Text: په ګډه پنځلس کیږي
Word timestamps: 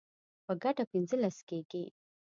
په 0.45 0.53
ګډه 0.63 0.83
پنځلس 0.91 1.37
کیږي 1.49 1.83